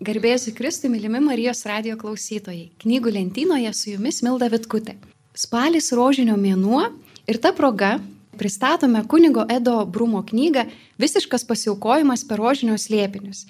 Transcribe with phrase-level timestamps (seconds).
[0.00, 2.70] Garbėsiu Kristui, mylimi Marijos radio klausytojai.
[2.80, 4.94] Knygų lentynoje su jumis Milda Vitkutė.
[5.36, 6.86] Spalis rožinio mėnuo
[7.28, 7.98] ir ta proga
[8.40, 10.64] pristatome kunigo Edo Brumo knygą
[11.04, 13.42] Visiškas pasiaukojimas per rožinio slėpinius.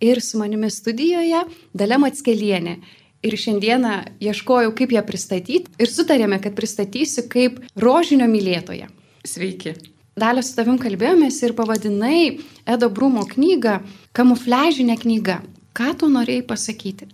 [0.00, 1.42] Ir su manimi studijoje
[1.76, 2.78] Dalė Matskelienė.
[3.20, 3.92] Ir šiandieną
[4.24, 8.88] ieškojau, kaip ją pristatyti ir sutarėme, kad pristatysiu kaip rožinio mylėtoją.
[9.28, 9.76] Sveiki.
[10.16, 13.82] Dalė su tavim kalbėjomės ir pavadinai Edo Brumo knygą
[14.16, 15.42] kamufliažinė knyga.
[15.78, 17.06] Ką tu norėjai pasakyti?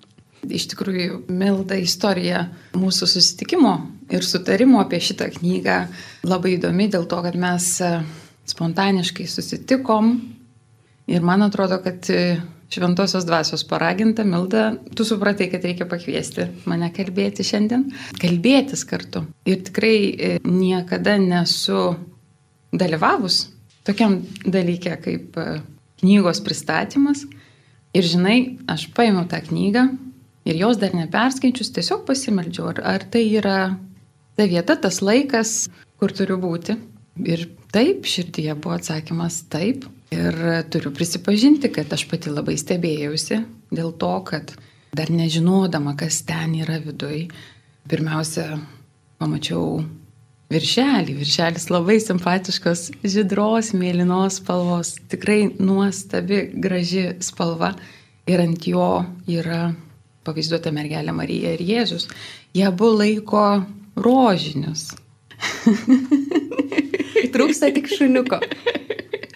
[0.44, 2.46] Iš tikrųjų, milda istorija
[2.76, 3.74] mūsų susitikimo
[4.12, 5.76] ir sutarimo apie šitą knygą
[6.24, 7.90] labai įdomi dėl to, kad mes e,
[8.48, 10.10] spontaniškai susitikom
[11.12, 12.38] ir man atrodo, kad e,
[12.72, 17.86] šventosios dvasios paraginta, Milda, tu supratai, kad reikia pakviesti mane kalbėti šiandien,
[18.20, 19.26] kalbėtis kartu.
[19.48, 21.94] Ir tikrai e, niekada nesu
[22.72, 23.44] dalyvavus
[23.84, 25.40] tokiam dalykė kaip
[26.00, 27.26] knygos pristatymas.
[27.94, 28.38] Ir žinai,
[28.70, 29.84] aš paėmiau tą knygą
[30.48, 33.58] ir jos dar neperskaičius, tiesiog pasimeldžiau, ar, ar tai yra
[34.34, 35.68] ta vieta, tas laikas,
[36.00, 36.76] kur turiu būti.
[37.22, 39.86] Ir taip, širdyje buvo atsakymas taip.
[40.14, 40.36] Ir
[40.70, 43.40] turiu prisipažinti, kad aš pati labai stebėjausi
[43.74, 44.52] dėl to, kad
[44.94, 47.28] dar nežinodama, kas ten yra viduj,
[47.90, 48.58] pirmiausia,
[49.18, 49.82] pamačiau
[50.52, 51.16] viršelį.
[51.20, 57.74] Viršelis labai simpatiškos, žydros, mėlynos spalvos, tikrai nuostabi, graži spalva.
[58.30, 59.74] Ir ant jo yra
[60.24, 62.08] pavaizduota mergelė Marija ir Jėzus.
[62.56, 63.44] Jie abu laiko
[64.00, 64.94] rožinius.
[67.34, 68.40] Trūksta tik šuniuko.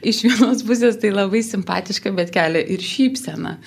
[0.09, 3.59] Iš vienos pusės tai labai simpatiška, bet kelia ir šypsena.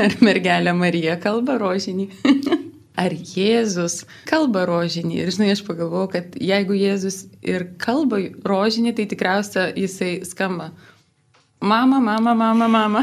[0.00, 2.08] Ar mergelė Marija kalba rožinį?
[2.98, 5.18] ar Jėzus kalba rožinį.
[5.22, 10.70] Ir žinai, aš pagalvojau, kad jeigu Jėzus ir kalba rožinį, tai tikriausia jisai skamba.
[11.64, 13.02] Mama, mama, mama, mama.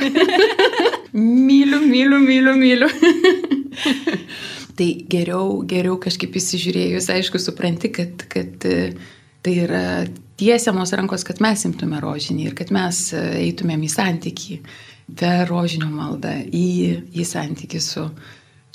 [1.13, 2.89] myliu, myliu, myliu, myliu.
[4.77, 8.91] tai geriau, geriau kažkaip įsižiūrėjus, aišku, supranti, kad, kad e,
[9.43, 9.85] tai yra
[10.39, 14.59] tiesiamos rankos, kad mes imtume rožinį ir kad mes e, eitumėm į santykį
[15.19, 16.69] per rožinio maldą, į,
[17.11, 18.05] į santykį su,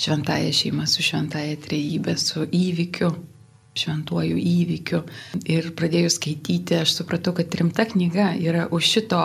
[0.01, 3.11] šventąją šeimą, su šventąją trejybę, su įvykiu,
[3.77, 5.01] šventuoju įvykiu.
[5.49, 9.21] Ir pradėjus skaityti, aš supratau, kad rimta knyga yra už šito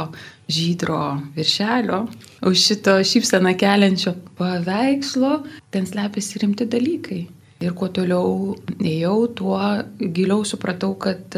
[0.53, 1.01] žydro
[1.37, 2.03] viršelio,
[2.49, 7.23] už šito šypseną keliančio paveikslo, ten slepiasi rimti dalykai.
[7.63, 9.59] Ir kuo toliau ėjau, tuo
[10.01, 11.37] giliau supratau, kad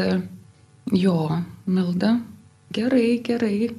[0.91, 1.17] jo,
[1.65, 2.15] Milda,
[2.73, 3.69] gerai, gerai,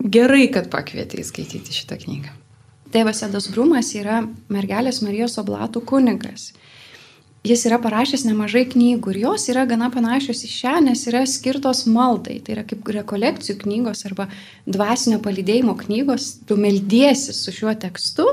[0.00, 2.39] gerai, kad pakvietei skaityti šitą knygą.
[2.90, 6.50] Tėvas Edas Brumas yra mergelės Marijos oblatų kunigas.
[7.46, 11.86] Jis yra parašęs nemažai knygų ir jos yra gana panašios į šią, nes yra skirtos
[11.88, 12.36] maldai.
[12.44, 14.26] Tai yra kaip rekolekcijų knygos arba
[14.66, 16.34] dvasinio palydėjimo knygos.
[16.44, 18.26] Tu meldiesi su šiuo tekstu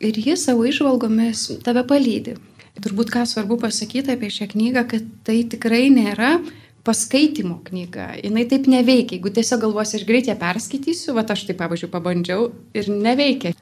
[0.00, 2.38] ir jis savo išvalgomis tave palydi.
[2.80, 6.38] Turbūt ką svarbu pasakyti apie šią knygą, kad tai tikrai nėra
[6.86, 8.14] paskaitimo knyga.
[8.22, 9.18] Jis taip neveikia.
[9.18, 12.48] Jeigu tiesiog galvosi, aš greit ją perskaitysiu, va aš tai pavyzdžiui pabandžiau
[12.78, 13.52] ir neveikia.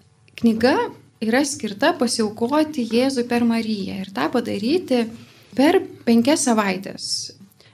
[0.43, 0.75] Knyga
[1.23, 5.05] yra skirta pasiaukoti Jėzui per Mariją ir tą padaryti
[5.55, 7.05] per penkias savaitės.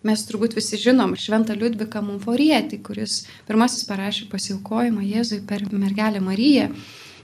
[0.04, 6.66] Mes turbūt visi žinom Šventą Liudviką Mumforietį, kuris pirmasis parašė pasiaukojimą Jėzui per mergelę Mariją.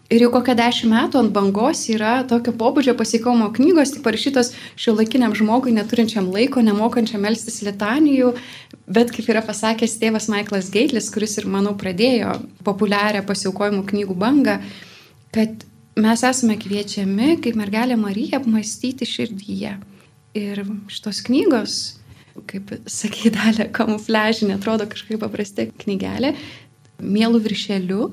[0.09, 4.97] Ir jau kokią dešimt metų ant bangos yra tokio pobūdžio pasikomo knygos, tik parašytos šio
[4.97, 8.33] laikiniam žmogui, neturinčiam laiko, nemokančiam melstis litanijų,
[8.89, 14.59] bet kaip yra pasakęs tėvas Michaelas Geitlis, kuris ir, manau, pradėjo populiarią pasiaukojimų knygų bangą,
[15.35, 15.65] kad
[15.99, 19.77] mes esame kviečiami, kaip mergelė Marija, apmastyti širdyje.
[20.39, 21.79] Ir šitos knygos,
[22.51, 26.35] kaip sakydalė, kamufliažinė, atrodo kažkaip paprasti knygelė,
[27.03, 28.09] mielų viršeliu,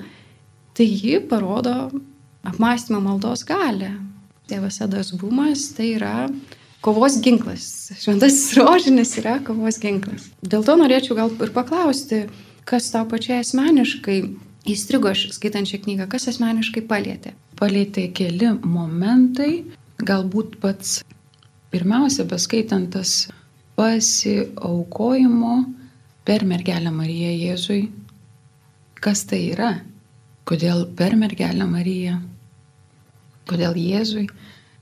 [0.77, 1.75] tai ji parodo
[2.47, 3.95] apmąstymą maldos galę.
[4.49, 6.15] Tėvas Edas Bumas tai yra
[6.83, 7.91] kovos ginklas.
[8.01, 10.29] Šventasis rožinis yra kovos ginklas.
[10.41, 12.25] Dėl to norėčiau gal ir paklausti,
[12.67, 14.21] kas tau pačiai asmeniškai
[14.69, 17.33] įstrigo skaitant šią knygą, kas asmeniškai palėtė?
[17.59, 19.63] Palėtė keli momentai,
[20.01, 21.01] galbūt pats
[21.73, 23.29] pirmiausia, beskaitant tas
[23.79, 25.55] pasiaukojimo
[26.27, 27.81] per mergelę Mariją Jėzui.
[29.01, 29.71] Kas tai yra?
[30.45, 32.19] Kodėl per mergelę Mariją?
[33.49, 34.27] Kodėl Jėzui?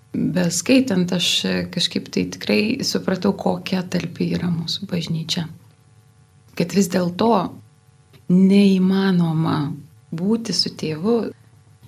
[0.10, 1.30] Beskaitant aš
[1.72, 5.46] kažkaip tai tikrai supratau, kokia talpi yra mūsų bažnyčia.
[6.58, 7.30] Kad vis dėlto
[8.30, 9.58] neįmanoma
[10.16, 11.18] būti su tėvu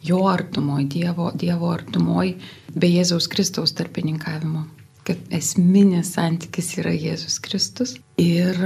[0.06, 2.38] jo artumoje, Dievo, Dievo artumoje,
[2.74, 4.66] be Jėzaus Kristaus tarpininkavimo.
[5.06, 8.58] Kad esminis santykis yra Jėzus Kristus ir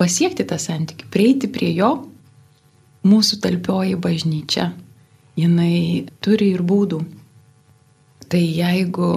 [0.00, 1.92] pasiekti tą santykį, prieiti prie jo,
[3.04, 4.70] mūsų talpioji bažnyčia
[5.38, 7.00] jinai turi ir būdų.
[8.30, 9.10] Tai jeigu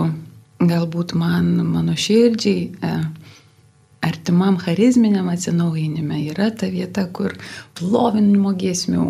[0.59, 2.93] galbūt man, mano širdžiai, e,
[4.07, 7.35] artimam charizminiam atsinaujinime yra ta vieta, kur
[7.77, 9.07] plovinimo giesmių,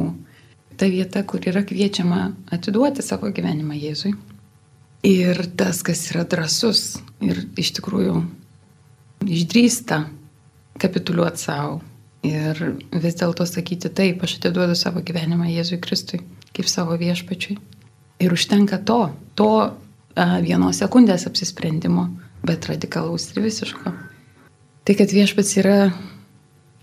[0.78, 4.14] ta vieta, kur yra kviečiama atiduoti savo gyvenimą Jėzui.
[5.08, 8.20] Ir tas, kas yra drasus ir iš tikrųjų
[9.26, 10.02] išdrįsta
[10.82, 11.80] kapituliuoti savo
[12.26, 12.60] ir
[12.92, 16.22] vis dėlto sakyti taip, aš atiduodu savo gyvenimą Jėzui Kristui
[16.58, 17.58] kaip savo viešpačiui.
[18.26, 19.52] Ir užtenka to, to
[20.42, 22.08] vienos sekundės apsisprendimo,
[22.46, 23.94] bet radikalaus ir visiško.
[24.88, 25.90] Tai kad viešpats yra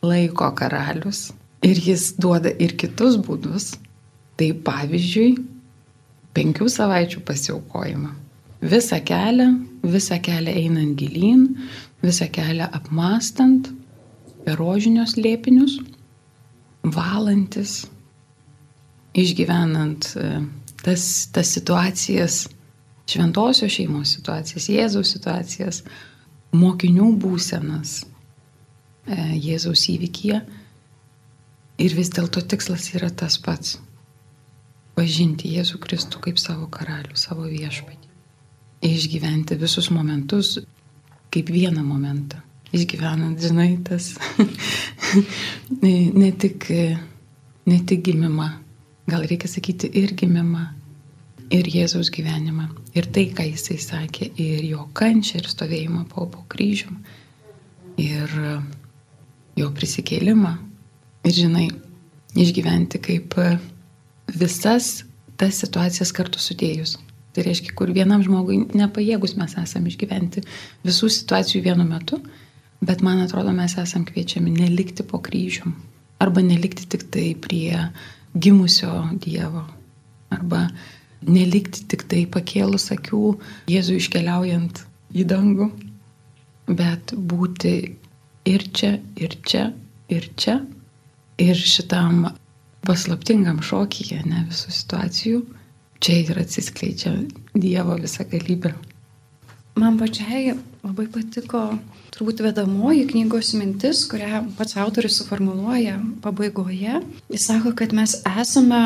[0.05, 1.31] laiko karalius
[1.65, 3.71] ir jis duoda ir kitus būdus.
[4.37, 5.31] Tai pavyzdžiui,
[6.37, 8.11] penkių savaičių pasiaukojimą.
[8.65, 9.47] Visą kelią,
[9.87, 11.47] visą kelią einant gilyn,
[12.05, 13.71] visą kelią apmastant,
[14.45, 15.79] per rožinios lėpinius,
[16.85, 17.85] valantis,
[19.17, 20.31] išgyvenant e,
[20.83, 22.43] tas, tas situacijas,
[23.09, 25.85] šventosios šeimos situacijas, Jėzaus situacijas,
[26.55, 28.07] mokinių būsenas e,
[29.39, 30.41] Jėzaus įvykyje.
[31.85, 33.79] Ir vis dėlto tikslas yra tas pats-
[34.97, 38.13] pažinti Jėzų Kristų kaip savo karalių, savo viešpatį.
[38.85, 40.59] Išgyventi visus momentus
[41.35, 44.15] kaip vieną momentą išgyvenant, žinai, tas
[45.85, 46.67] ne, tik,
[47.71, 48.49] ne tik gimimą,
[49.11, 50.67] gal reikia sakyti ir gimimą,
[51.55, 52.69] ir Jėzaus gyvenimą,
[52.99, 56.99] ir tai, ką jisai sakė, ir jo kančią, ir stovėjimą po, po kryžium,
[58.01, 58.33] ir
[59.59, 60.55] jo prisikėlimą,
[61.25, 61.69] ir žinai,
[62.35, 63.39] išgyventi kaip
[64.35, 65.05] visas
[65.39, 66.97] tas situacijas kartu sudėjus.
[67.35, 70.45] Tai reiškia, kur vienam žmogui nepajėgus mes esame išgyventi
[70.87, 72.21] visų situacijų vienu metu,
[72.85, 75.73] Bet man atrodo, mes esam kviečiami nelikti po kryžium.
[76.21, 77.79] Arba nelikti tik tai prie
[78.37, 79.65] gimusio Dievo.
[80.35, 80.67] Arba
[81.23, 83.35] nelikti tik tai pakėlus akių
[83.73, 84.85] Jėzų iškeliaujant
[85.15, 85.71] į dangų.
[86.69, 87.75] Bet būti
[88.49, 89.69] ir čia, ir čia,
[90.13, 90.61] ir čia.
[91.41, 92.29] Ir šitam
[92.87, 95.41] paslaptingam šokyje, ne visų situacijų,
[96.05, 97.17] čia ir atsiskleidžia
[97.55, 98.75] Dievo visą galybę.
[99.81, 100.53] Man pačiai
[100.85, 101.65] labai patiko
[102.15, 107.01] turbūt vedamoji knygos mintis, kurią pats autorius suformuluoja pabaigoje.
[107.33, 108.83] Jis sako, kad mes esame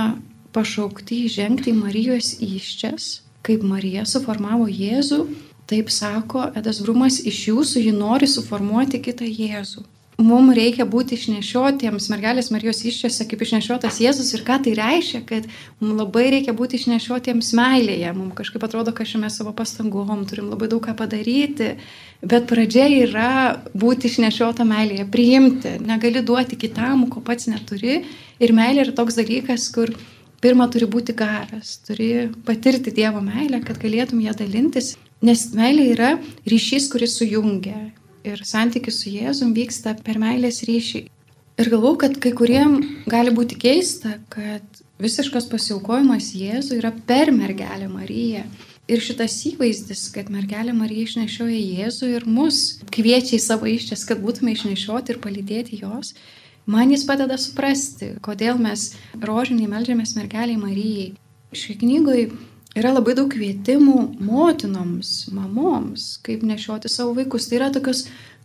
[0.57, 3.11] pašaukti žengti į Marijos iščias,
[3.47, 5.21] kaip Marija suformavo Jėzų,
[5.69, 9.85] taip sako Edas Brumas, iš jūsų ji nori suformuoti kitą Jėzų
[10.19, 15.47] mums reikia būti išnešiotiems mergelės Marijos iščiose kaip išnešiotas Jėzus ir ką tai reiškia, kad
[15.79, 18.11] mums labai reikia būti išnešiotiems meilėje.
[18.17, 21.77] Mums kažkaip atrodo, kad šiame savo pastangom turim labai daug ką padaryti,
[22.27, 23.31] bet pradžia yra
[23.79, 28.03] būti išnešiota meilėje, priimti, negali duoti kitam, ko pats neturi.
[28.43, 29.95] Ir meilė yra toks dalykas, kur
[30.45, 34.97] pirmą turi būti garas, turi patirti Dievo meilę, kad galėtum ją dalintis.
[35.25, 36.11] Nes meilė yra
[36.47, 37.89] ryšys, kuris sujungia
[38.27, 41.07] ir santykis su Jėzum vyksta per meilės ryšį.
[41.59, 42.79] Ir galvau, kad kai kuriem
[43.11, 44.63] gali būti keista, kad
[45.03, 48.45] visiškas pasiaukojimas Jėzui yra per mergelę Mariją.
[48.89, 54.23] Ir šitas įvaizdis, kad mergelė Marija išnešioja Jėzų ir mus kviečia į savo iščias, kad
[54.23, 56.15] būtume išnešioti ir palydėti jos,
[56.69, 58.93] man jis padeda suprasti, kodėl mes
[59.25, 61.11] rožiniai melžiamės mergeliai Marijai.
[61.57, 62.25] Šioje knygoje
[62.79, 67.49] yra labai daug kvietimų motinoms, mamoms, kaip nešioti savo vaikus.
[67.49, 68.05] Tai yra tokios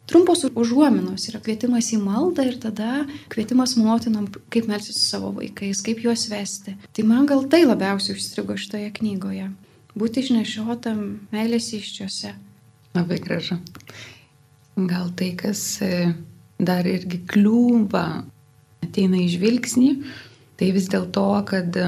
[0.09, 5.83] trumpos užuominos, yra kvietimas į maldą ir tada kvietimas motinom, kaip melsis su savo vaikais,
[5.85, 6.77] kaip juos vesti.
[6.95, 9.51] Tai man gal tai labiausiai užstrigo šitoje knygoje.
[9.99, 12.33] Būti išnešiotam meilės iščiose.
[12.97, 13.59] Labai gražu.
[14.73, 16.13] Gal tai, kas e,
[16.67, 18.05] dar irgi kliūva,
[18.83, 19.93] ateina į žvilgsnį,
[20.59, 21.79] tai vis dėl to, kad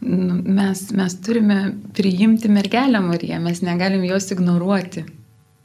[0.00, 5.02] Nu, mes, mes turime priimti mergelę Mariją, mes negalim jos ignoruoti.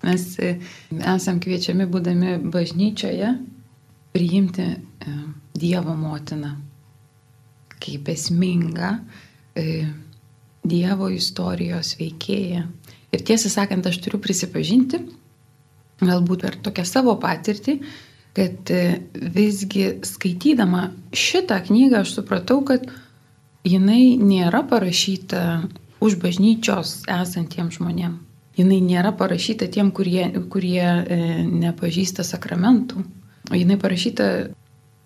[0.04, 0.58] Mes e,
[1.08, 3.32] esam kviečiami, būdami bažnyčioje,
[4.12, 5.14] priimti e,
[5.56, 6.52] Dievo motiną
[7.80, 8.98] kaip esmingą
[9.56, 9.86] e,
[10.66, 12.66] Dievo istorijos veikėją.
[13.16, 15.00] Ir tiesą sakant, aš turiu prisipažinti,
[16.02, 17.78] galbūt per tokią savo patirtį,
[18.36, 18.72] kad
[19.14, 22.84] visgi skaitydama šitą knygą aš supratau, kad
[23.66, 25.42] jinai nėra parašyta
[26.04, 28.22] už bažnyčios esantiems žmonėms.
[28.56, 33.02] Jinai nėra parašyta tiem, kurie, kurie e, nepažįsta sakramentų.
[33.52, 34.28] O jinai parašyta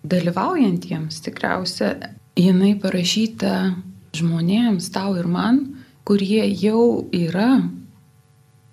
[0.06, 1.96] dalyvaujantiems tikriausia.
[2.38, 3.74] Jinai parašyta
[4.14, 5.58] žmonėms, tau ir man,
[6.06, 7.58] kurie jau yra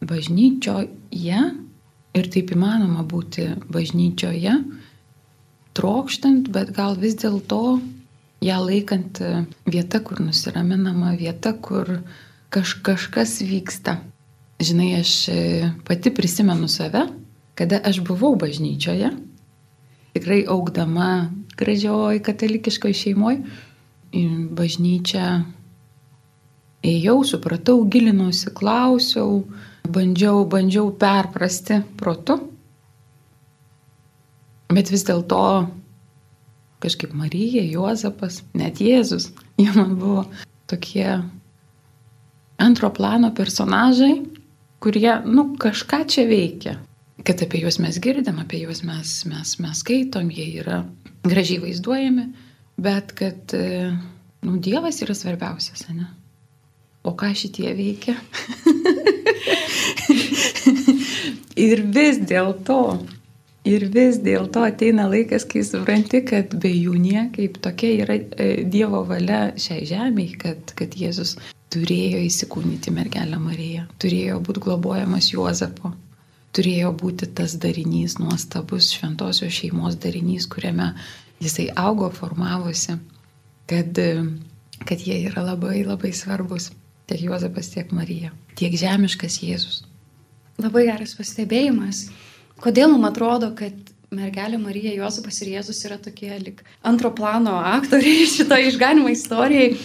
[0.05, 1.41] bažnyčioje
[2.19, 4.55] ir taip įmanoma būti bažnyčioje,
[5.77, 7.79] trokštant, bet gal vis dėlto
[8.43, 9.21] ją laikant
[9.65, 11.99] vieta, kur nusiraminama, vieta, kur
[12.53, 13.99] kaž, kažkas vyksta.
[14.57, 15.13] Žinai, aš
[15.85, 17.05] pati prisimenu save,
[17.57, 19.11] kada aš buvau bažnyčioje,
[20.17, 23.43] tikrai augdama gražioj katalikiškoj šeimoje,
[24.57, 25.27] bažnyčią
[26.87, 29.43] ėjau, supratau, gilinausi, klausiau,
[29.91, 32.39] bandžiau, bandžiau perprasti protu.
[34.67, 35.41] Bet vis dėlto
[36.83, 40.25] kažkaip Marija, Juozapas, net Jėzus, jie man buvo
[40.69, 41.07] tokie
[42.61, 44.25] antro plano personažai,
[44.83, 46.75] kurie, nu, kažką čia veikia.
[47.25, 50.83] Kad apie juos mes girdim, apie juos mes, mes, mes skaitom, jie yra
[51.25, 52.27] gražiai vaizduojami,
[52.77, 53.55] bet kad,
[54.45, 56.11] nu, Dievas yra svarbiausias, ne?
[57.07, 58.17] O ką šitie veikia?
[61.67, 62.79] ir vis dėlto,
[63.67, 69.03] ir vis dėlto ateina laikas, kai supranti, kad be jų niekaip tokia yra e, Dievo
[69.09, 71.37] valia šiai žemėje, kad, kad Jėzus
[71.73, 75.93] turėjo įsikūnyti mergelę Mariją, turėjo būti globojamas Juozapo,
[76.55, 80.93] turėjo būti tas darinys, nuostabus šventosios šeimos darinys, kuriame
[81.43, 82.97] jisai augo, formavosi,
[83.69, 83.99] kad,
[84.87, 86.71] kad jie yra labai labai svarbus
[87.07, 89.83] tiek Juozapas, tiek Marija, tiek žemiškas Jėzus.
[90.59, 92.07] Labai geras pastebėjimas.
[92.61, 93.75] Kodėl mums atrodo, kad
[94.11, 99.75] mergelė Marija, Juozapas ir Jėzus yra tokie lik antro plano aktoriai šitoje išganimo istorijai?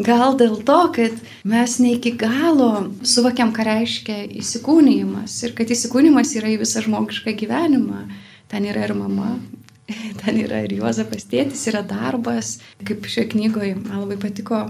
[0.00, 6.32] Gal dėl to, kad mes ne iki galo suvokiam, ką reiškia įsikūnymas ir kad įsikūnymas
[6.40, 8.06] yra į visą žmogišką gyvenimą.
[8.48, 9.34] Ten yra ir mama,
[10.22, 12.56] ten yra ir Juozapas tėtis, yra darbas.
[12.80, 14.64] Kaip šioje knygoje man labai patiko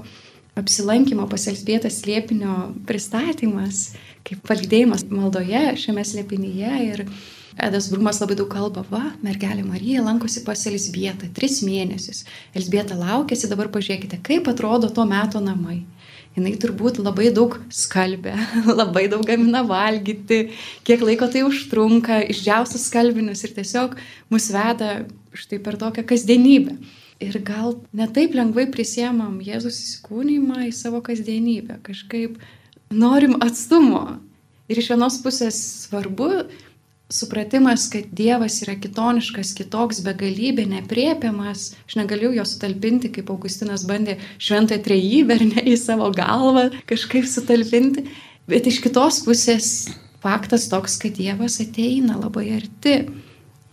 [0.58, 3.92] apsilankimo pas Elsbietas slėpinio pristatymas,
[4.26, 6.74] kaip palydėjimas maldoje šiame slėpinyje.
[6.90, 7.04] Ir
[7.60, 12.24] Edas Brumas labai daug kalba, va, mergelė Marija lankosi pas Elsbietą tris mėnesius.
[12.56, 15.82] Elsbieta laukėsi, dabar pažiūrėkite, kaip atrodo to meto namai.
[16.32, 18.32] Jis turbūt labai daug skalbė,
[18.80, 20.46] labai daug gamina valgyti,
[20.88, 23.98] kiek laiko tai užtrunka, išdžiausius skalbinius ir tiesiog
[24.32, 25.02] mus veda
[25.36, 26.78] štai per tokią kasdienybę.
[27.22, 32.40] Ir gal netaip lengvai prisiemam Jėzus įsikūnymą į savo kasdienybę, kažkaip
[32.90, 34.18] norim atstumo.
[34.70, 36.46] Ir iš vienos pusės svarbu
[37.12, 41.72] supratimas, kad Dievas yra kitoniškas, kitoks, begalybė, nepriepiamas.
[41.86, 47.28] Aš negaliu jo sutalpinti, kaip Augustinas bandė šventąją trejybę ar ne į savo galvą kažkaip
[47.28, 48.06] sutalpinti.
[48.48, 49.68] Bet iš kitos pusės
[50.24, 52.96] faktas toks, kad Dievas ateina labai arti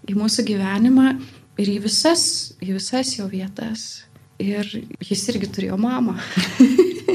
[0.09, 1.13] į mūsų gyvenimą
[1.59, 2.23] ir į visas,
[2.63, 4.05] į visas jo vietas.
[4.39, 4.67] Ir
[5.03, 6.15] jis irgi turėjo mamą.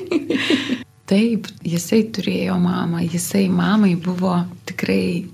[1.11, 4.37] Taip, jisai turėjo mamą, jisai mamai buvo
[4.69, 5.27] tikrai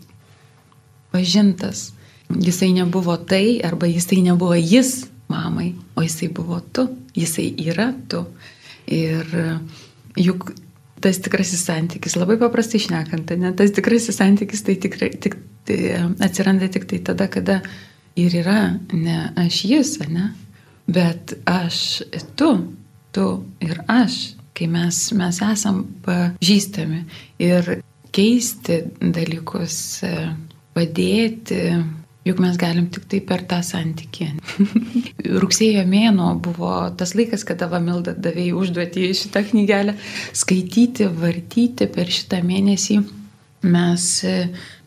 [1.10, 1.90] pažintas.
[2.30, 8.24] Jisai nebuvo tai, arba jisai nebuvo jis mamai, o jisai buvo tu, jisai yra tu.
[8.90, 9.26] Ir
[10.18, 10.52] juk
[11.02, 15.78] tas tikrasis santykis, labai paprastai išnekant, ne, tas tikrasis santykis tai tikrai tik, tai
[16.22, 17.60] atsiranda tik tai tada, kada
[18.18, 18.60] ir yra
[18.92, 20.30] ne aš jis, ne,
[20.90, 22.02] bet aš
[22.38, 22.50] tu,
[23.14, 23.28] tu
[23.62, 27.04] ir aš, kai mes, mes esam pažįstami
[27.46, 27.76] ir
[28.14, 30.02] keisti dalykus,
[30.74, 31.62] padėti,
[32.26, 34.28] juk mes galim tik tai per tą santykį.
[35.42, 39.96] Rugsėjo mėno buvo tas laikas, kada Vamilda davėjai užduoti šitą knygelę
[40.36, 43.00] skaityti, vartyti per šitą mėnesį.
[43.70, 44.04] Mes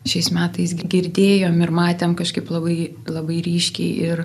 [0.08, 4.24] šiais metais girdėjom ir matėm kažkaip labai, labai ryškiai ir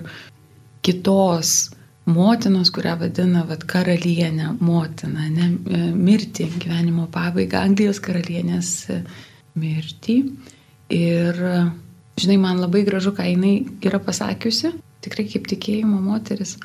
[0.84, 1.70] kitos
[2.10, 9.00] motinos, kurią vadina vat, karalienė motina, ne, e, mirti, gyvenimo pabaiga, Anglijos karalienės e,
[9.60, 10.20] mirti.
[10.90, 11.36] Ir,
[12.18, 13.54] žinai, man labai gražu, ką jinai
[13.86, 14.72] yra pasakiusi,
[15.04, 16.56] tikrai kaip tikėjimo moteris.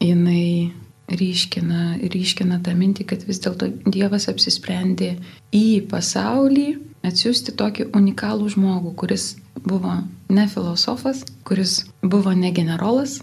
[0.00, 0.72] Jinai
[1.06, 5.16] ryškina, ryškina tą mintį, kad vis dėlto Dievas apsisprendė
[5.54, 6.68] į pasaulį
[7.08, 10.00] atsiųsti tokį unikalų žmogų, kuris buvo
[10.32, 13.20] ne filosofas, kuris buvo ne generolas,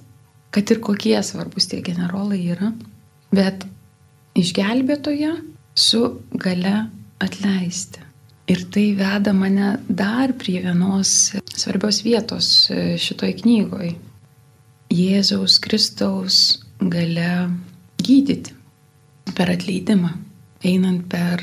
[0.54, 2.72] kad ir kokie svarbus tie generolai yra,
[3.34, 3.66] bet
[4.38, 5.34] išgelbėtoje
[5.76, 6.88] su gale
[7.24, 8.02] atleisti.
[8.52, 12.50] Ir tai veda mane dar prie vienos svarbios vietos
[13.00, 13.94] šitoj knygoj.
[14.94, 16.40] Jėzaus Kristaus
[16.78, 17.30] gale
[18.04, 18.52] gydyti
[19.34, 20.12] per atleidimą,
[20.68, 21.42] einant per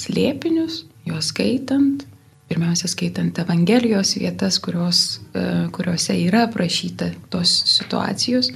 [0.00, 2.04] slėpinius, juos skaitant,
[2.50, 8.50] pirmiausia skaitant Evangelijos vietas, kurios, e, kuriuose yra aprašyta tos situacijos,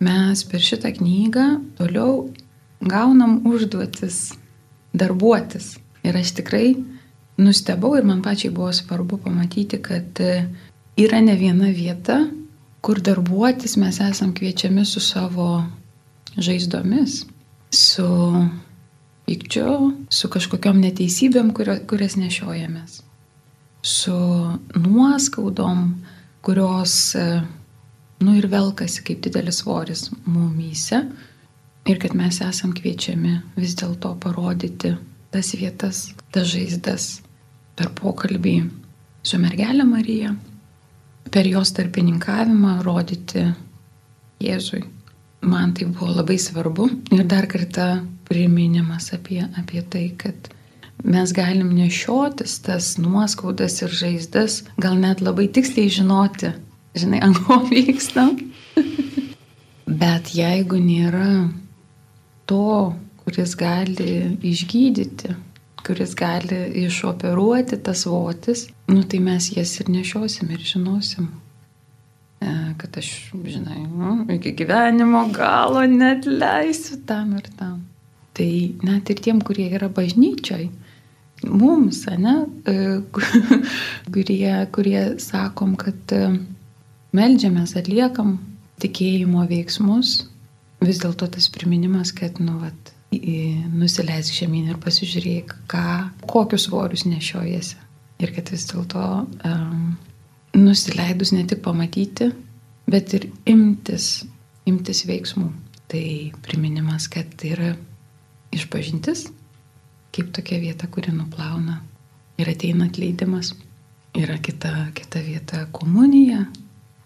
[0.00, 1.46] mes per šitą knygą
[1.78, 2.30] toliau
[2.80, 4.32] gaunam užduotis
[4.96, 5.76] darbuotis.
[6.02, 6.74] Ir aš tikrai
[7.40, 10.46] nustebau ir man pačiai buvo svarbu pamatyti, kad e,
[10.96, 12.22] yra ne viena vieta,
[12.80, 15.62] kur darbuotis mes esam kviečiami su savo
[16.36, 17.24] žaizdomis,
[17.70, 18.08] su
[19.30, 23.00] pykčiu, su kažkokiam neteisybėm, kurias nešiojamės,
[23.86, 24.16] su
[24.74, 25.84] nuoskaudom,
[26.42, 27.42] kurios, e,
[28.24, 31.04] nu ir velkasi kaip didelis svoris mumyse.
[31.88, 34.92] Ir kad mes esam kviečiami vis dėlto parodyti
[35.32, 37.22] tas vietas, tas žaizdas
[37.78, 38.56] per pokalbį
[39.24, 40.34] su mergelė Marija,
[41.32, 43.46] per jos tarpininkavimą rodyti
[44.44, 44.82] Jėzui.
[45.40, 46.90] Man tai buvo labai svarbu.
[47.16, 50.52] Ir dar kartą priminimas apie, apie tai, kad
[51.02, 56.52] mes galim nešiotis tas nuoskaudas ir žaizdas, gal net labai tiksliai žinoti,
[56.94, 58.28] žinai, ant ko vyksta.
[59.90, 61.50] Bet jeigu nėra
[62.46, 62.94] to,
[63.24, 65.34] kuris gali išgydyti,
[65.82, 71.32] kuris gali išoperuoti tas votis, nu tai mes jas ir nešiosim ir žinosim.
[72.40, 77.89] E, kad aš, žinai, nu, iki gyvenimo galo net leisiu tam ir tam.
[78.40, 78.52] Tai
[78.88, 80.70] net ir tiem, kurie yra bažnyčioj,
[81.44, 82.76] mums, ne, e,
[84.14, 86.22] kurie, kurie sakom, kad e,
[87.12, 88.38] melžiamės, atliekam
[88.80, 90.14] tikėjimo veiksmus,
[90.80, 95.84] vis dėlto tas priminimas, kad, nu, vat, nusileisk žemyn ir pasižiūrėk, ką,
[96.30, 97.76] kokius svorius nešiojasi.
[98.24, 99.02] Ir kad vis dėlto
[99.48, 99.84] um,
[100.56, 102.30] nusileidus ne tik pamatyti,
[102.88, 104.22] bet ir imtis,
[104.64, 105.50] imtis veiksmų.
[105.90, 106.04] Tai
[106.46, 107.74] priminimas, kad yra
[108.54, 109.28] išpažintis,
[110.14, 111.80] kaip tokia vieta, kuri nuplauna
[112.40, 113.54] ir ateina atleidimas.
[114.18, 116.44] Yra kita, kita vieta komunija,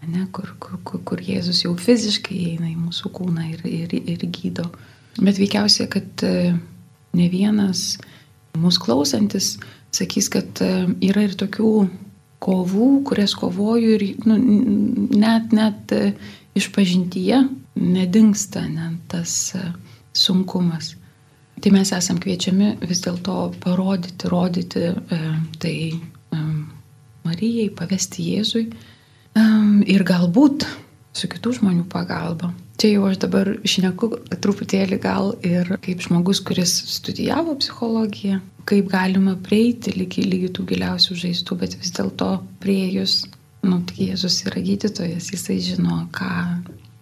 [0.08, 4.24] ne, kur, kur, kur, kur Jėzus jau fiziškai įeina į mūsų kūną ir, ir, ir
[4.32, 4.70] gydo.
[5.20, 6.54] Bet veikiausiai, kad e,
[7.14, 7.98] ne vienas
[8.58, 9.54] mūsų klausantis
[9.94, 10.72] sakys, kad e,
[11.10, 11.74] yra ir tokių
[12.44, 14.38] kovų, kurias kovoju ir nu,
[15.12, 16.14] net, net e,
[16.56, 17.44] iš pažintyje
[17.80, 19.54] nedingsta net tas
[20.14, 20.94] sunkumas.
[21.64, 25.20] Tai mes esam kviečiami vis dėlto parodyti, rodyti e,
[25.62, 26.42] tai e,
[27.24, 29.46] Marijai, pavesti Jėzui e,
[29.94, 30.68] ir galbūt
[31.16, 34.08] su kitų žmonių pagalba Čia jau aš dabar šneku
[34.42, 41.18] truputėlį gal ir kaip žmogus, kuris studijavo psichologiją, kaip galima prieiti lygi, lygi tų giliausių
[41.20, 42.32] žaizdų, bet vis dėlto
[42.64, 43.14] prieėjus,
[43.62, 46.32] nu, tik Jėzus yra gydytojas, jisai žino, ką,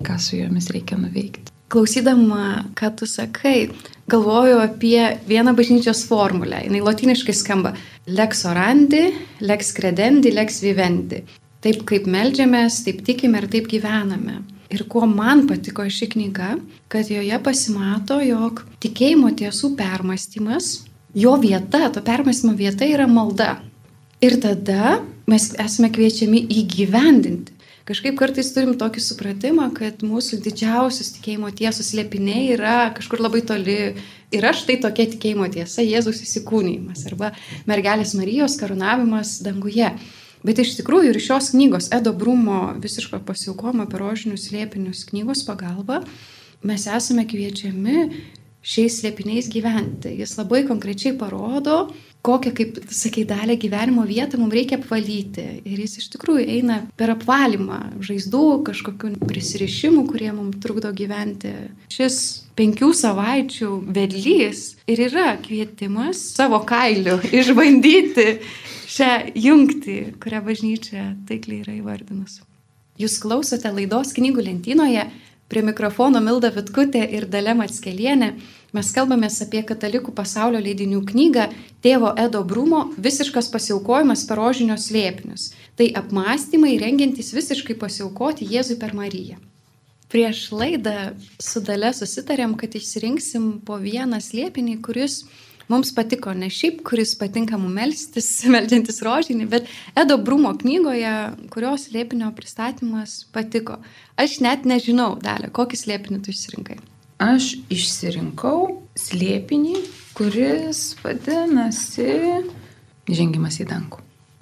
[0.05, 1.52] ką su jomis reikia nuveikti.
[1.73, 3.71] Klausydama, ką tu sakai,
[4.13, 6.59] galvoju apie vieną bažnyčios formulę.
[6.67, 7.73] Jis latiniškai skamba
[8.07, 9.07] lex orandi,
[9.41, 11.23] lex credendi, lex vivendi.
[11.65, 14.43] Taip kaip melžiamės, taip tikime ir taip gyvename.
[14.73, 16.57] Ir kuo man patiko ši knyga,
[16.93, 20.75] kad joje pasimato, jog tikėjimo tiesų permastymas,
[21.15, 23.63] jo vieta, to permastymo vieta yra malda.
[24.21, 27.52] Ir tada mes esame kviečiami įgyvendinti.
[27.83, 33.79] Kažkaip kartais turim tokį supratimą, kad mūsų didžiausios tikėjimo tiesos liepiniai yra kažkur labai toli.
[34.33, 37.33] Ir aš tai tokia tikėjimo tiesa- Jėzus įsikūnymas arba
[37.67, 39.91] mergelės Marijos karūnavimas danguje.
[40.43, 46.05] Bet iš tikrųjų ir šios knygos, Edo Brumo visiško pasiaukojimo per rožinius slėpinius knygos pagalba,
[46.63, 48.09] mes esame kviečiami
[48.63, 50.17] šiais slėpiniais gyventi.
[50.19, 51.91] Jis labai konkrečiai parodo,
[52.27, 55.45] kokią, kaip sakai, dalį gyvenimo vietą mums reikia apvalyti.
[55.67, 61.53] Ir jis iš tikrųjų eina per apvalymą žaizdų, kažkokių prisirišimų, kurie mums trukdo gyventi.
[61.93, 62.21] Šis
[62.59, 68.29] penkių savaičių vedlys ir yra kvietimas savo kailiu išbandyti
[68.93, 72.41] šią jungtį, kurią bažnyčia taikliai yra įvardinus.
[73.01, 75.07] Jūs klausote laidos knygų lentynoje,
[75.53, 78.33] prie mikrofono Milda Vitkutė ir Dalė Matskelienė.
[78.73, 81.43] Mes kalbame apie katalikų pasaulio leidinių knygą
[81.85, 85.51] Tėvo Edo Brumo Visiškas pasiaukojimas per rožinio slėpinius.
[85.77, 89.37] Tai apmąstymai rengiantis visiškai pasiaukoti Jėzui per Mariją.
[90.13, 95.19] Prieš laidą su Dalė susitarėm, kad išsirinksim po vieną slėpinį, kuris
[95.73, 101.13] mums patiko ne šiaip, kuris patinka mums melstis, meldžiantis rožinį, bet Edo Brumo knygoje,
[101.53, 103.83] kurios slėpinio pristatymas patiko.
[104.17, 106.81] Aš net nežinau, dalį, kokį slėpinį tu išsirinkai.
[107.23, 109.77] Aš išsirinkau slėpinį,
[110.19, 112.09] kuris vadinasi
[113.13, 114.01] Žengimas į dangų.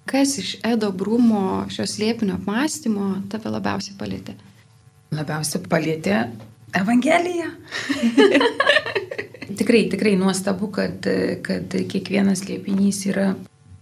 [0.09, 4.35] Kas iš Edo Brumo šios slėpinio apmąstymo tave labiausiai palėtė?
[5.13, 6.17] Labiausiai palėtė
[6.81, 7.51] Evangelija.
[9.61, 11.09] tikrai, tikrai nuostabu, kad,
[11.47, 13.33] kad kiekvienas liepinys yra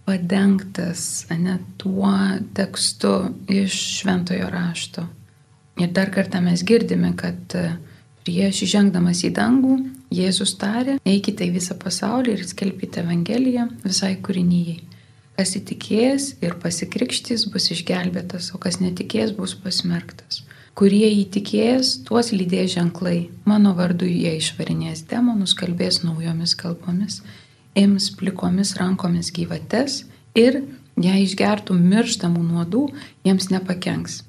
[0.09, 2.11] padengtas ne, tuo
[2.57, 3.13] tekstu
[3.47, 5.05] iš šventojo rašto.
[5.79, 7.55] Ir dar kartą mes girdime, kad
[8.25, 9.77] prieš žengdamas į dangų
[10.09, 14.79] Jėzus tarė, eikite į visą pasaulį ir skelbkite Evangeliją visai kūrinyjei.
[15.37, 20.41] Kas įtikės ir pasikrikštys bus išgelbėtas, o kas netikės bus pasmerktas.
[20.73, 23.29] Kurie įtikės, tuos lydės ženklai.
[23.45, 27.21] Mano vardu jie išvarinės demonus, kalbės naujomis kalbomis,
[27.77, 30.03] ims plikomis rankomis gyvates
[30.33, 30.63] ir
[30.97, 32.87] jei išgertų mirštamų nuodų,
[33.27, 34.23] jiems nepakenks.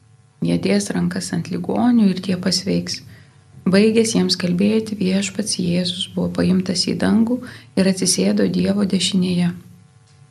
[0.45, 3.01] Jie dės rankas ant ligonių ir tie pasveiks.
[3.69, 7.41] Baigęs jiems kalbėti, viešpats Jėzus buvo paimtas į dangų
[7.77, 9.51] ir atsisėdo Dievo dešinėje.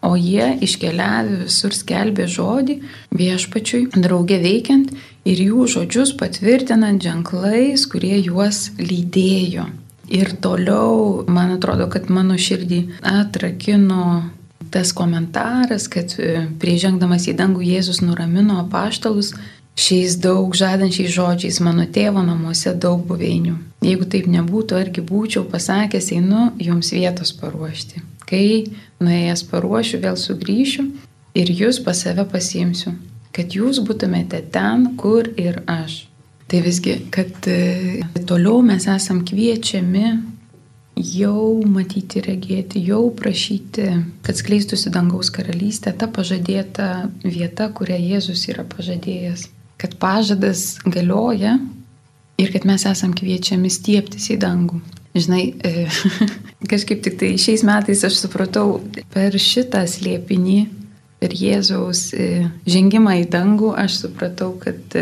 [0.01, 2.77] O jie iškeliavę visur skelbė žodį
[3.19, 4.93] viešpačiui, draugė veikiant
[5.27, 9.67] ir jų žodžius patvirtinant ženklais, kurie juos lydėjo.
[10.09, 14.31] Ir toliau, man atrodo, kad mano širdį atrakino
[14.71, 16.15] tas komentaras, kad
[16.61, 19.33] prieš žengdamas į dangų Jėzus nuramino apaštalus
[19.79, 23.55] šiais daug žadančiais žodžiais mano tėvo namuose daug buveinių.
[23.85, 28.03] Jeigu taip nebūtų, argi būčiau pasakęs, einu jums vietos paruošti.
[28.29, 28.67] Kai
[29.01, 30.85] nuėjęs paruošiu, vėl sugrįšiu
[31.39, 32.93] ir jūs pas save pasiimsiu,
[33.35, 36.03] kad jūs būtumėte ten, kur ir aš.
[36.49, 40.07] Tai visgi, kad e, toliau mes esam kviečiami
[40.99, 43.85] jau matyti, regėti, jau prašyti,
[44.25, 46.89] kad skleistųsi dangaus karalystė, ta pažadėta
[47.23, 49.45] vieta, kurią Jėzus yra pažadėjęs.
[49.79, 51.57] Kad pažadas galioja
[52.39, 54.81] ir kad mes esam kviečiami stieptis į dangų.
[55.15, 55.87] Žinai, e,
[56.71, 58.79] kažkaip tik tai šiais metais aš supratau
[59.13, 60.59] per šitą slėpinį,
[61.19, 64.99] per Jėzaus e, žengimą į dangų, aš supratau, kad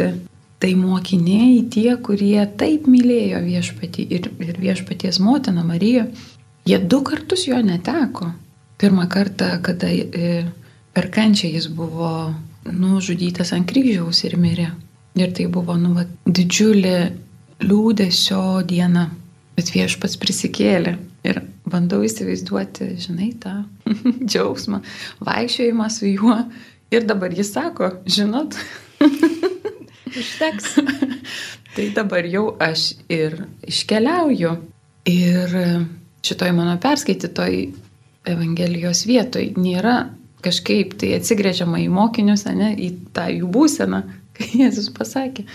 [0.57, 6.07] tai mokiniai tie, kurie taip mylėjo viešpatį ir, ir viešpaties motiną Mariją,
[6.65, 8.31] jie du kartus jo neteko.
[8.77, 10.45] Pirmą kartą, kada e,
[10.93, 12.33] per kančią jis buvo
[12.73, 14.71] nužudytas ant kryžiaus ir mirė.
[15.17, 16.97] Ir tai buvo nu, va, didžiulė
[17.63, 19.09] liūdėsio diena.
[19.57, 23.63] Bet viešpats prisikėlė ir bandau įsivaizduoti, žinai, tą
[24.29, 24.83] džiaugsmą,
[25.25, 26.37] vaikščiojimą su juo.
[26.93, 28.55] Ir dabar jis sako, žinot,
[30.17, 30.75] Užteks.
[31.75, 33.35] tai dabar jau aš ir
[33.67, 34.53] iškeliauju.
[35.07, 35.53] Ir
[36.25, 37.59] šitoj mano perskaitytoj
[38.27, 39.97] Evangelijos vietoj nėra
[40.45, 44.03] kažkaip tai atsigrėžiama į mokinius, ne, į tą jų būseną,
[44.37, 45.47] kai Jėzus pasakė.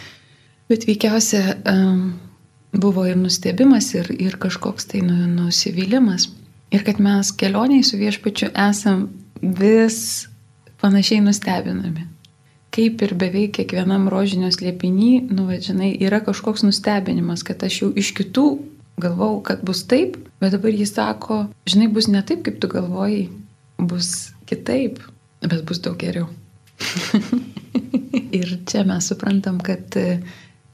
[0.71, 2.15] Bet veikiausia um,
[2.73, 6.31] buvo ir nustebimas, ir, ir kažkoks tai nu, nusivylimas.
[6.73, 9.11] Ir kad mes kelioniai su viešpačiu esam
[9.43, 9.99] vis
[10.81, 12.09] panašiai nustebinami
[12.73, 17.91] kaip ir beveik kiekvienam rožinio slėpinį, nu, va, žinai, yra kažkoks nustebinimas, kad aš jau
[18.01, 18.47] iš kitų
[19.03, 23.27] galvau, kad bus taip, bet dabar jis sako, žinai, bus ne taip, kaip tu galvojai,
[23.81, 25.03] bus kitaip,
[25.43, 26.29] bet bus daug geriau.
[28.39, 30.21] ir čia mes suprantam, kad e,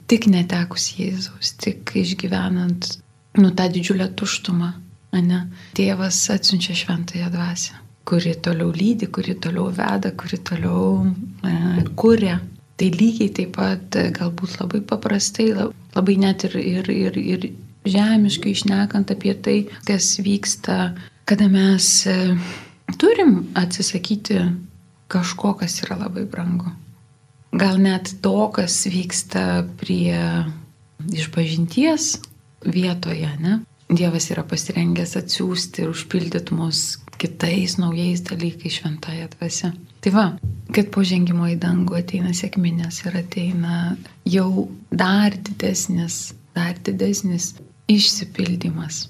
[0.09, 2.93] tik netekus Jėzaus, tik išgyvenant,
[3.41, 4.73] nu, tą didžiulę tuštumą,
[5.19, 5.43] ne,
[5.77, 11.05] tėvas atsiunčia šventąją dvasę kuri toliau lydi, kuri toliau veda, kuri toliau
[11.45, 12.39] e, kuria.
[12.79, 15.51] Tai lygiai taip pat e, galbūt labai paprastai,
[15.93, 17.45] labai net ir, ir, ir, ir
[17.85, 20.79] žemiškai išnekant apie tai, kas vyksta,
[21.29, 22.17] kada mes e,
[22.97, 24.39] turim atsisakyti
[25.07, 26.71] kažko, kas yra labai brangu.
[27.51, 30.45] Gal net to, kas vyksta prie
[31.09, 32.19] išpažinties
[32.65, 33.59] vietoje, ne?
[33.89, 39.71] Dievas yra pasirengęs atsiųsti ir užpildyti mus kitais naujais dalykais šventąją dvasę.
[39.99, 40.25] Tai va,
[40.75, 43.79] kad po žengimo į dangų ateina sėkminės ir ateina
[44.29, 47.55] jau dar didesnis, dar didesnis
[47.89, 49.07] išsipildymas.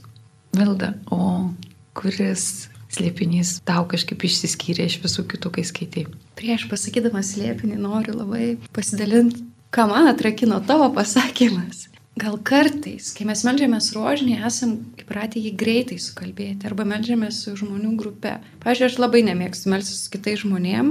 [0.55, 1.51] Vilda, o
[1.93, 6.07] kuris slėpinys tau kažkaip išsiskyrė iš visų kitų, kai skaitai?
[6.39, 11.87] Prieš pasakydama slėpinį noriu labai pasidalinti, ką man atrakino tavo pasakymas.
[12.19, 17.93] Gal kartais, kai mes melžiamės rožinį, esam įpratę jį greitai sukalbėti arba melžiamės su žmonių
[17.99, 18.33] grupe.
[18.63, 20.89] Pavyzdžiui, aš labai nemėgstu melsis su kitais žmonėm,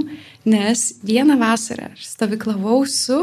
[0.49, 3.19] nes vieną vasarą aš stovyklavau su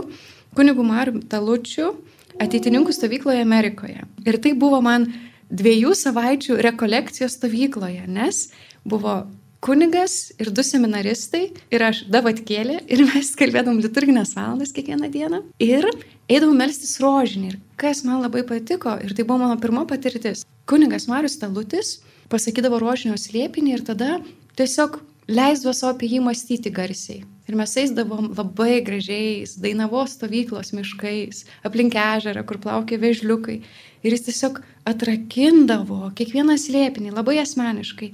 [0.55, 1.97] kunigu Mariu Talučiu
[2.43, 4.05] ateitininkų stovykloje Amerikoje.
[4.29, 5.09] Ir tai buvo man
[5.51, 8.49] dviejų savaičių rekolekcijos stovykloje, nes
[8.85, 9.25] buvo
[9.67, 15.89] kunigas ir du seminaristai ir aš davatkėlė ir mes kalbėdavom liturginės valandas kiekvieną dieną ir
[16.29, 17.55] eidavom melstis rožinį.
[17.55, 20.45] Ir kas man labai patiko ir tai buvo mano pirma patirtis.
[20.67, 21.97] Kunigas Marius Talutis
[22.31, 24.21] pasakydavo rožinio slėpinį ir tada
[24.59, 27.25] tiesiog leisdavo savo apie jį mąstyti garsiai.
[27.47, 33.61] Ir mes eisdavom labai gražiais Dainavos stovyklos miškais, aplink ežerą, kur plaukė vežliukai.
[34.03, 38.11] Ir jis tiesiog atrakindavo kiekvieną slėpinį labai asmeniškai.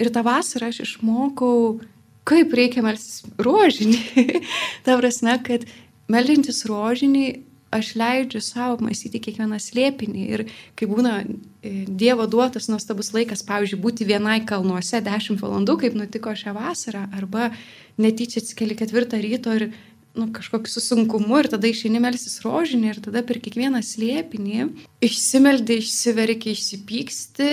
[0.00, 1.80] Ir tą vasarą aš išmokau,
[2.28, 4.00] kaip reikia melsis rožinį.
[4.86, 5.68] Ta prasme, kad
[6.08, 7.26] meldžiantis rožinį
[7.70, 10.42] aš leidžiu savo mąstyti kiekvieną slėpinį ir
[10.78, 16.34] kai būna e, Dievo duotas nuostabus laikas, pavyzdžiui, būti vienai kalnuose 10 valandų, kaip nutiko
[16.34, 17.52] šią vasarą, arba
[18.00, 19.70] netyčia atsikeli ketvirtą ryto ir
[20.14, 24.70] nu, kažkokiu susunkumu ir tada išeini melsis rožinį ir tada per kiekvieną slėpinį
[25.06, 27.50] išsimeldi, išsiverki, išsipyksti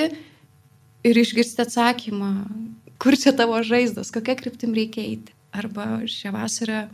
[1.07, 2.31] ir išgirsti atsakymą,
[3.01, 5.35] kur čia tavo žaizdos, kokia kryptim reikia eiti.
[5.57, 6.87] Arba šią vasarą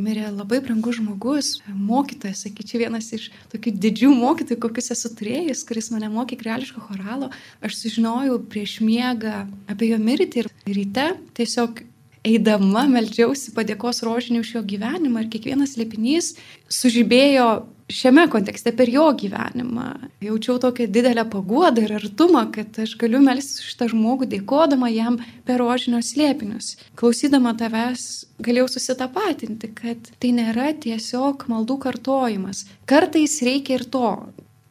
[0.00, 5.90] mirė labai brangus žmogus, mokytojas, sakyčiau, vienas iš tokių didžių mokytojų, kokius esu turėjęs, kuris
[5.94, 7.30] mane mokė greliško choralo.
[7.64, 11.84] Aš sužinojau prieš miegą apie jo mirtį ir ryte tiesiog
[12.26, 16.34] eidama meldžiausi padėkos rožinį už jo gyvenimą ir kiekvienas lėpinys
[16.68, 17.50] sužibėjo
[17.90, 19.86] šiame kontekste per jo gyvenimą.
[20.22, 25.60] Jaučiau tokią didelę paguodą ir artumą, kad aš galiu melstis šitą žmogų, dėkodama jam per
[25.62, 26.76] rožinio slėpinius.
[27.00, 28.06] Klausydama tavęs
[28.44, 32.66] galėjau susitapatinti, kad tai nėra tiesiog maldų kartojimas.
[32.90, 34.12] Kartais reikia ir to,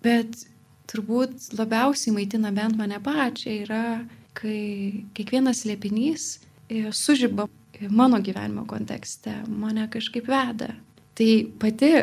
[0.06, 0.46] bet
[0.90, 3.84] turbūt labiausiai maitina bent mane pačią yra,
[4.40, 6.38] kai kiekvienas slėpinys
[6.92, 7.48] sužyba
[7.90, 10.74] mano gyvenimo kontekste, mane kažkaip veda.
[11.16, 11.30] Tai
[11.60, 11.94] pati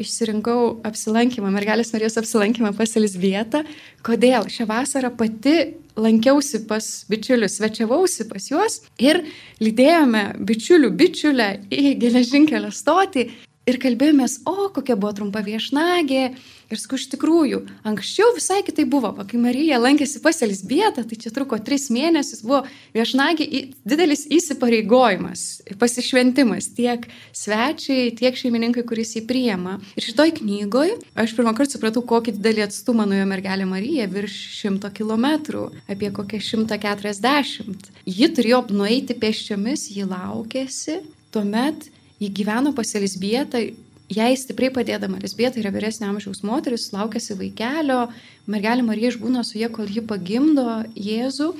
[0.00, 3.64] išsirinkau apsilankymą, mergelės Marijos apsilankymą pas Elisbietą.
[4.06, 4.46] Kodėl?
[4.52, 5.56] Šią vasarą pati
[6.00, 9.22] lankiausi pas bičiulius, svečiavausi pas juos ir
[9.60, 13.26] lydėjome bičiulių bičiulę į geležinkelio stotį
[13.70, 16.24] ir kalbėjomės, o kokia buvo trumpa viešnagė.
[16.70, 21.32] Ir sakau, iš tikrųjų, anksčiau visai kitai buvo, kai Marija lankėsi pas Elisbietą, tai čia
[21.34, 22.60] truko tris mėnesius, buvo
[22.94, 23.48] viešnagė
[23.82, 29.80] didelis įsipareigojimas, pasišventimas tiek svečiai, tiek šeimininkai, kuris jį priema.
[29.98, 34.94] Ir šitoj knygoje aš pirmą kartą supratau, kokį didelį atstumą nuėjo mergelė Marija, virš šimto
[34.94, 37.90] kilometrų, apie kokią šimtą keturiasdešimt.
[38.06, 41.00] Ji turėjo nueiti pėsčiomis, ji laukėsi,
[41.34, 43.62] tuomet Ji gyveno pas Elisbietą,
[44.10, 45.20] jai stipriai padėdama.
[45.20, 48.02] Elisbieta yra vyresnio amžiaus moteris, laukėsi vaikelio,
[48.50, 51.52] mergelė Marija išbūna su jie, kol ji pagimdo Jėzų.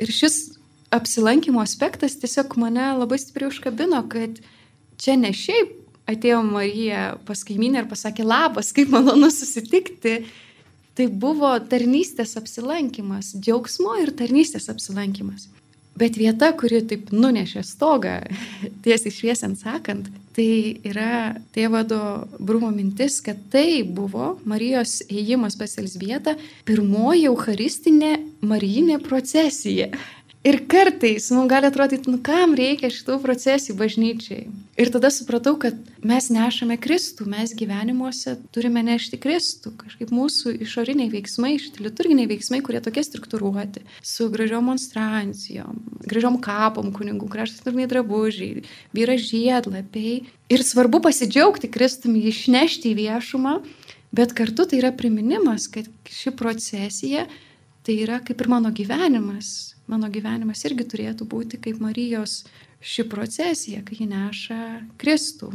[0.00, 0.38] Ir šis
[0.94, 4.38] apsilankimo aspektas tiesiog mane labai stipriai užkabino, kad
[5.00, 5.76] čia ne šiaip
[6.10, 10.20] atėjo Marija pas kaiminę ir pasakė labas, kaip malonu susitikti.
[10.98, 15.46] Tai buvo tarnystės apsilankimas, džiaugsmo ir tarnystės apsilankimas.
[16.00, 18.16] Bet vieta, kuri taip nunešė stogą,
[18.84, 22.00] tiesiai šviesiant sakant, tai yra tėvado
[22.38, 29.90] Brumo mintis, kad tai buvo Marijos ėjimas pas Elsbietą, pirmoji eucharistinė marijinė procesija.
[30.40, 34.46] Ir kartais mums gali atrodyti, nu kam reikia šitų procesijų bažnyčiai.
[34.80, 39.74] Ir tada supratau, kad mes nešame Kristų, mes gyvenimuose turime nešti Kristų.
[39.82, 46.88] Kažkaip mūsų išoriniai veiksmai, šitie liturginiai veiksmai, kurie tokie struktūruoti, su gražiom monstrancijom, gražiom kapom
[46.96, 48.62] kunigų, kraštas turniai drabužiai,
[48.96, 50.22] vyra žiedlapiai.
[50.48, 53.58] Ir svarbu pasidžiaugti Kristumi, išnešti į viešumą,
[54.16, 57.26] bet kartu tai yra priminimas, kad ši procesija
[57.84, 62.44] tai yra kaip ir mano gyvenimas mano gyvenimas irgi turėtų būti kaip Marijos
[62.80, 64.60] ši procesija, kai ji neša
[65.00, 65.50] Kristų.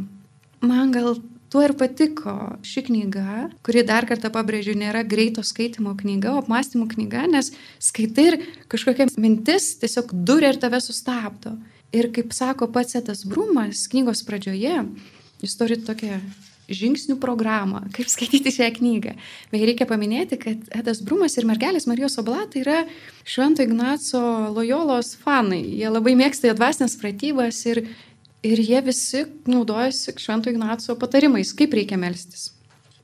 [0.64, 1.18] Man gal
[1.52, 2.34] tuo ir patiko
[2.66, 8.26] ši knyga, kuri dar kartą pabrėžiu, nėra greito skaitimo knyga, o apmąstymų knyga, nes skaitai
[8.30, 8.38] ir
[8.72, 11.56] kažkokia mintis tiesiog duria ir tave sustabdo.
[11.94, 14.82] Ir kaip sako pats Etas Brumas knygos pradžioje,
[15.42, 16.18] jis turi tokią
[16.72, 19.14] žingsnių programą, kaip skaityti šią knygą.
[19.52, 22.80] Beje, reikia paminėti, kad Edas Brumas ir mergelės Marijos Oblatai yra
[23.26, 24.22] Švento Ignaco
[24.54, 25.62] Lojolos fanai.
[25.78, 27.84] Jie labai mėgsta jo dvasinės pratybas ir,
[28.46, 32.50] ir jie visi naudojasi Švento Ignaco patarimais, kaip reikia melstis.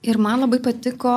[0.02, 1.16] Ir man labai patiko,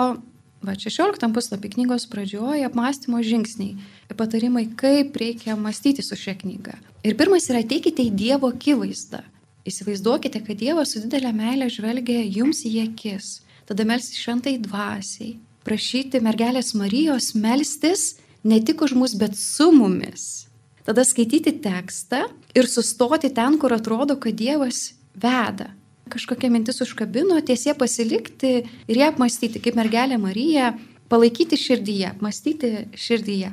[0.62, 3.80] va, 16 puslapį knygos pradžioje apmąstymo žingsniai,
[4.14, 6.78] patarimai, kaip reikia mąstyti su šia knyga.
[7.06, 9.26] Ir pirmas yra teikite į Dievo akivaizdą.
[9.66, 13.40] Įsivaizduokite, kad Dievas su didelė meilė žvelgia jums į akis.
[13.66, 15.40] Tada melsti šventai dvasiai.
[15.66, 20.46] Prašyti mergelės Marijos melstis ne tik už mus, bet su mumis.
[20.86, 25.72] Tada skaityti tekstą ir sustoti ten, kur atrodo, kad Dievas veda.
[26.14, 30.76] Kažkokia mintis užkabino, tiesie pasilikti ir ją apmastyti, kaip mergelė Marija,
[31.10, 33.50] palaikyti širdyje, apmastyti širdyje.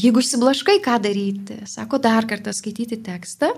[0.00, 3.52] Jeigu išsiblaškai, ką daryti, sako dar kartą skaityti tekstą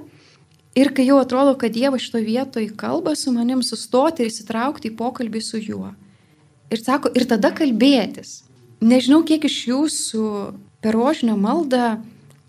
[0.79, 4.97] Ir kai jau atrodo, kad Dievas šito vietoj kalba su manim, sustoti ir įsitraukti į
[4.97, 5.91] pokalbį su juo.
[6.73, 8.41] Ir sako, ir tada kalbėtis.
[8.81, 10.23] Nežinau, kiek iš jūsų
[10.83, 11.99] per rožinio maldą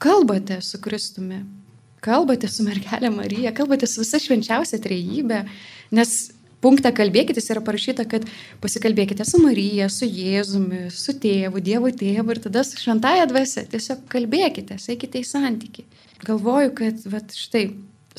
[0.01, 1.41] kalbate su Kristumi,
[2.03, 5.43] kalbate su mergelė Marija, kalbate su visa švenčiausia trejybė,
[5.95, 6.15] nes
[6.63, 8.25] punktą kalbėkite yra parašyta, kad
[8.63, 13.67] pasikalbėkite su Marija, su Jėzumi, su tėvu, Dievo tėvu ir tada su šventąją dvasia.
[13.67, 15.83] Tiesiog kalbėkite, eikite į santyki.
[16.23, 17.67] Galvoju, kad vat, štai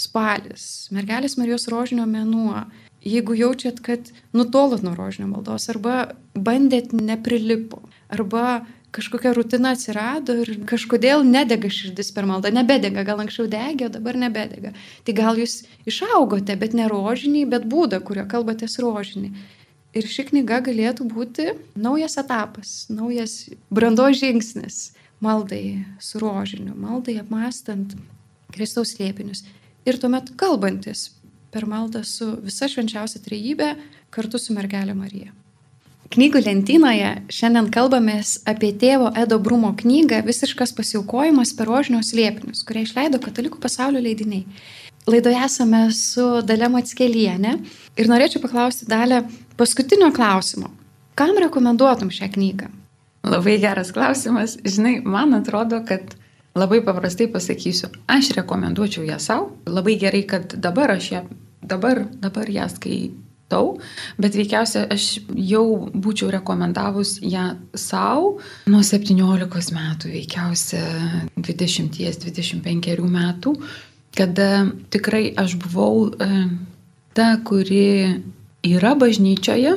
[0.01, 2.65] spalis, mergelės Marijos rožinio mėnuo,
[3.05, 8.65] Jeigu jaučiat, kad nutolot nuo rožinio maldos, arba bandėt neprilipo, arba
[8.97, 14.73] kažkokia rutina atsirado ir kažkodėl nedega širdis per maldą, nebedega, gal anksčiau degė, dabar nebedega.
[15.05, 19.35] Tai gal jūs išaugote, bet ne rožinį, bet būdą, kurio kalbatės rožinį.
[19.95, 27.93] Ir ši knyga galėtų būti naujas etapas, naujas brandos žingsnis maldai su rožiniu, maldai apmastant
[28.55, 29.45] Kristaus liepinius.
[29.85, 31.11] Ir tuomet kalbantis
[31.53, 33.75] per maldą su visa švenčiausia trejybė
[34.15, 35.33] kartu su mergelė Marija.
[36.15, 42.85] Knygų lentynoje šiandien kalbamės apie tėvo Edo Brumo knygą Visiškas pasiaukojimas per rožinius liepinius, kurią
[42.85, 44.45] išleido Katalikų pasaulio leidiniai.
[45.11, 47.57] Laidoje esame su Dalė Matskelienė
[48.01, 49.25] ir norėčiau paklausti Dalę
[49.59, 50.71] paskutinio klausimo.
[51.19, 52.71] Kam rekomenduotum šią knygą?
[53.25, 54.59] Labai geras klausimas.
[54.65, 56.17] Žinai, man atrodo, kad
[56.55, 59.51] labai paprastai pasakysiu, aš rekomenduočiau ją savo.
[59.67, 61.23] Labai gerai, kad dabar aš ją,
[61.63, 63.25] dabar, dabar ją skaitau
[64.19, 68.39] bet veikiausiai aš jau būčiau rekomendavus ją savo
[68.71, 73.55] nuo 17 metų, veikiausiai 20-25 metų,
[74.17, 76.31] kada tikrai aš buvau e,
[77.15, 78.23] ta, kuri
[78.65, 79.77] yra bažnyčioje,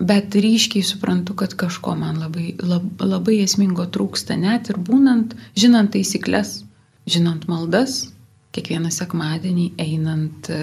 [0.00, 5.90] bet ryškiai suprantu, kad kažko man labai, lab, labai esmingo trūksta, net ir būnant, žinant
[5.94, 6.62] taisyklės,
[7.08, 8.06] žinant maldas,
[8.54, 10.60] kiekvieną sekmadienį einant e,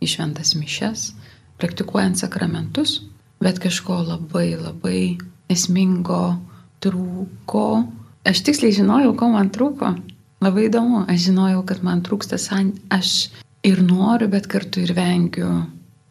[0.00, 1.10] į šventas mišes,
[1.60, 3.02] praktikuojant sakramentus,
[3.44, 5.00] bet kažko labai labai
[5.52, 6.38] esmingo
[6.84, 7.66] trūko.
[8.26, 9.92] Aš tiksliai žinojau, ko man trūko.
[10.42, 12.72] Labai įdomu, aš žinojau, kad man trūksta san...
[12.92, 13.30] Aš
[13.66, 15.48] ir noriu, bet kartu ir vengiu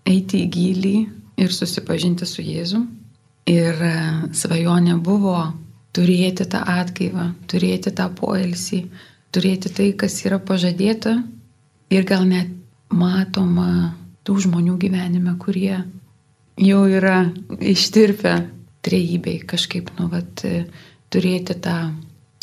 [0.06, 0.98] eiti į gilį
[1.38, 2.82] ir susipažinti su Jėzu.
[3.50, 3.96] Ir e,
[4.34, 5.38] svajonė buvo
[5.96, 8.82] turėti tą atgaivą, turėti tą poilsį,
[9.36, 11.20] turėti tai, kas yra pažadėta
[11.94, 12.50] ir gal net
[12.90, 13.94] matoma
[14.26, 15.78] tų žmonių gyvenime, kurie
[16.58, 18.36] jau yra ištirpę
[18.86, 20.44] trejybei, kažkaip, nu, vat,
[21.14, 21.78] turėti tą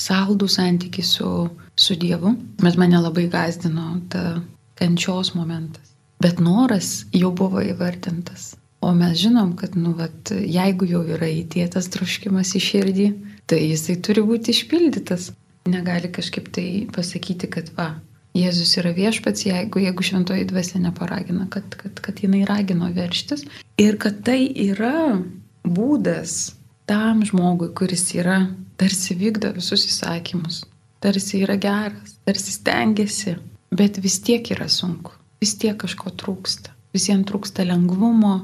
[0.01, 1.29] saldų santyki su,
[1.77, 2.35] su Dievu.
[2.63, 4.41] Bet mane labai gazdino ta
[4.79, 5.95] kančios momentas.
[6.23, 8.53] Bet noras jau buvo įvardintas.
[8.83, 13.11] O mes žinom, kad, nu, vat, jeigu jau yra įdėtas troškimas į širdį,
[13.47, 15.31] tai jisai turi būti išpildytas.
[15.71, 17.93] Negali kažkaip tai pasakyti, kad va,
[18.33, 23.45] Jėzus yra viešpats, jeigu, jeigu šventoji dvasia neparagina, kad, kad, kad jinai ragino verštis.
[23.77, 25.21] Ir kad tai yra
[25.69, 26.55] būdas
[26.89, 28.47] tam žmogui, kuris yra
[28.81, 30.63] tarsi vykdo visus įsakymus,
[31.05, 33.37] tarsi yra geras, tarsi stengiasi,
[33.71, 36.73] bet vis tiek yra sunku, vis tiek kažko trūksta.
[36.97, 38.35] Visiems trūksta lengvumo,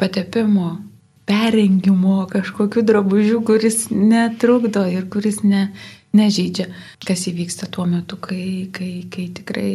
[0.00, 0.78] patepimo,
[1.28, 5.68] perengimo, kažkokių drabužių, kuris netrukdo ir kuris ne,
[6.16, 6.70] nežydžia,
[7.06, 9.74] kas įvyksta tuo metu, kai, kai, kai tikrai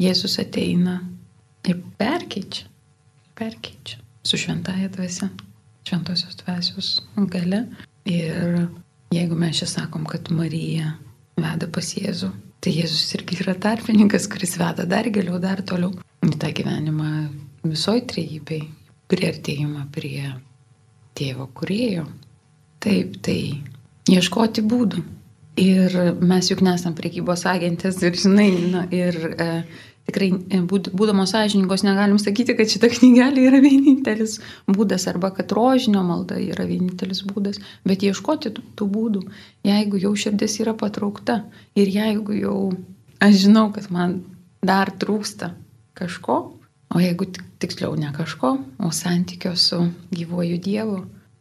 [0.00, 1.00] Jėzus ateina
[1.68, 2.66] ir perkeičia,
[3.36, 5.28] perkeičia su šventaja dvasia,
[5.88, 6.90] šventosios dvasios
[7.32, 7.66] gale.
[8.08, 8.66] Ir
[9.12, 10.94] jeigu mes čia sakom, kad Marija
[11.40, 12.30] veda pas Jėzų,
[12.64, 15.92] tai Jėzus irgi yra tarpininkas, kuris veda dar giliau, dar toliau
[16.24, 17.10] į tą gyvenimą
[17.64, 18.64] visoj trejybei,
[19.10, 20.32] prieartėjimą prie
[21.18, 22.06] tėvo kurėjo.
[22.80, 23.40] Taip, tai
[24.08, 25.02] ieškoti būdų,
[25.60, 29.46] Ir mes juk nesam priekybos agentės ir, žinai, na, ir e,
[30.08, 34.38] tikrai e, būd, būdamos sąžininkos negalim sakyti, kad šita knygelė yra vienintelis
[34.70, 39.24] būdas arba kad rožinio malda yra vienintelis būdas, bet ieškoti tų, tų būdų,
[39.66, 41.42] jeigu jau širdis yra patraukta
[41.74, 42.56] ir jeigu jau
[43.20, 44.20] aš žinau, kad man
[44.62, 45.50] dar trūksta
[45.98, 46.38] kažko,
[46.94, 47.26] o jeigu
[47.62, 51.00] tiksliau ne kažko, o santykio su gyvuoju Dievu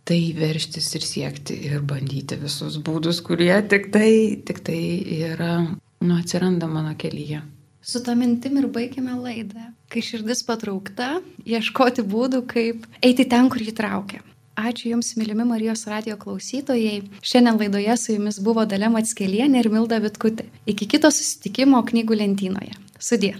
[0.09, 4.79] tai verštis ir siekti ir bandyti visus būdus, kurie tik tai, tik tai
[5.19, 5.59] yra,
[6.01, 7.43] nu, atsiranda mano kelyje.
[7.85, 9.69] Su tą mintim ir baigime laidą.
[9.89, 14.23] Kai širdis patraukta, ieškoti būdų, kaip eiti ten, kur jį traukia.
[14.59, 17.05] Ačiū Jums, mylimi Marijos radio klausytojai.
[17.23, 20.49] Šiandien laidoje su Jumis buvo Dalė Matskelienė ir Milda Vitkutė.
[20.67, 22.75] Iki kito susitikimo knygų lentynoje.
[22.99, 23.37] Sudė.